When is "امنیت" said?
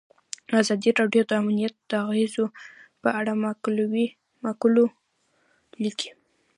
1.41-1.73